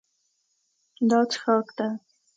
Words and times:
دا 1.09 1.19
څښاک 1.31 1.67
ده. 1.77 1.87